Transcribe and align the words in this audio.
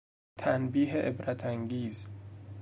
تنبیه 0.39 0.93
عبرت 0.95 1.45
انگیز 1.45 2.07